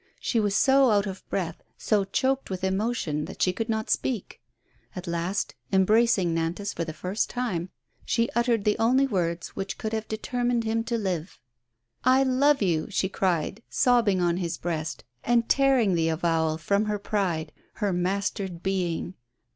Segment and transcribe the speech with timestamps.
[0.19, 4.41] She was so out of breath, so choked with emotion, that she could not speak.
[4.95, 7.69] At last, embracing Nantas for the first time,
[8.03, 11.39] she uttered the only words which could have determined him to live."
[12.17, 16.85] I love you 1'' she cried, sobbing on his breast, and tearing the avowal from
[16.85, 19.13] her pride, her mastered being.